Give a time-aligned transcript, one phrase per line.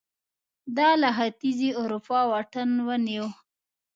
[0.77, 3.25] دا له ختیځې اروپا واټن ونیو